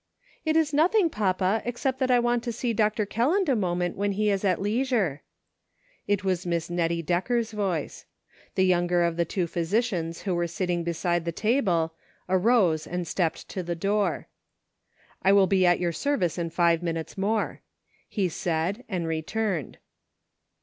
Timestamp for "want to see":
2.17-2.73